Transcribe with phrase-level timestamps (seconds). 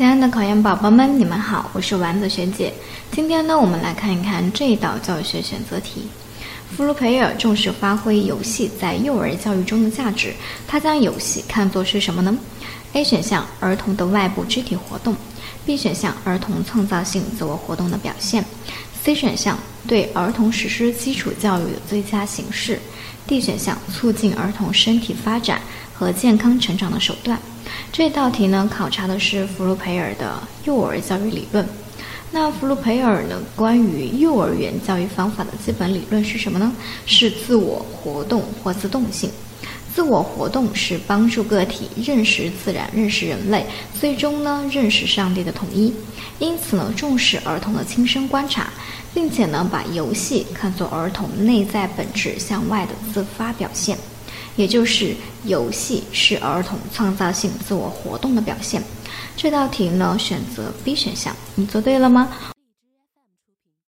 [0.00, 2.72] 亲爱的考研宝宝们，你们好，我是丸子学姐。
[3.12, 6.08] 今天呢，我们来看一看这一道教学选择题。
[6.74, 10.32] 弗鲁培尔重视发挥游戏在幼儿教育中的价值，
[10.66, 12.34] 他将游戏看作是什么呢
[12.94, 15.14] ？A 选项：儿童的外部肢体活动
[15.66, 18.42] ；B 选项：儿童创造性自我活动的表现
[19.04, 22.78] ；C 选项：对儿童实施基础教育的最佳形式
[23.28, 25.60] ；D 选项：促进儿童身体发展
[25.94, 27.38] 和健康成长的手段。
[27.92, 31.66] 这道题呢，考察的是弗鲁培尔的幼儿教育理论。
[32.32, 36.72] 那弗鲁培尔呢，关于幼儿园教育方法的基本理论是什么呢？
[37.06, 39.30] 是自我活动或自动性。
[39.94, 43.66] 自我活动是帮助个体认识自然、认识人类，
[43.98, 45.92] 最终呢，认识上帝的统一。
[46.38, 48.70] 因此呢，重视儿童的亲身观察，
[49.12, 53.98] 并且呢，把游戏看作儿童内在本质向外的自发表现。
[54.56, 55.14] 也就是
[55.44, 58.82] 游戏是儿童创造性自我活动的表现。
[59.36, 62.28] 这道题呢，选择 B 选项，你做对了吗？